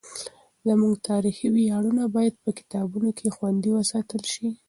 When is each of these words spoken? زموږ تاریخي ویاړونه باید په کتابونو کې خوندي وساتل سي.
زموږ 0.67 0.93
تاریخي 1.09 1.47
ویاړونه 1.51 2.03
باید 2.15 2.35
په 2.43 2.49
کتابونو 2.59 3.09
کې 3.17 3.27
خوندي 3.35 3.69
وساتل 3.73 4.21
سي. 4.33 4.47